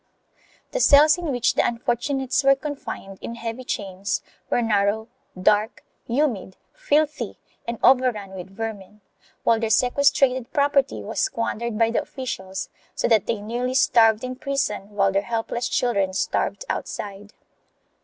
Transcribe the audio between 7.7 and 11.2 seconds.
overrun with vermin, while their sequestrated property was